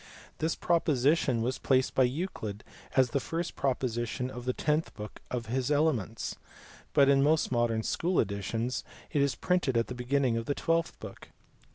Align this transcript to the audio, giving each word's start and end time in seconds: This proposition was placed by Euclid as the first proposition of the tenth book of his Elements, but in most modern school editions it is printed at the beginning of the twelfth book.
This 0.39 0.55
proposition 0.55 1.43
was 1.43 1.59
placed 1.59 1.93
by 1.93 2.05
Euclid 2.05 2.63
as 2.97 3.11
the 3.11 3.19
first 3.19 3.55
proposition 3.55 4.31
of 4.31 4.45
the 4.45 4.51
tenth 4.53 4.95
book 4.95 5.21
of 5.29 5.45
his 5.45 5.69
Elements, 5.69 6.37
but 6.93 7.07
in 7.07 7.21
most 7.21 7.51
modern 7.51 7.83
school 7.83 8.19
editions 8.19 8.83
it 9.11 9.21
is 9.21 9.35
printed 9.35 9.77
at 9.77 9.89
the 9.89 9.93
beginning 9.93 10.37
of 10.37 10.47
the 10.47 10.55
twelfth 10.55 10.99
book. 10.99 11.27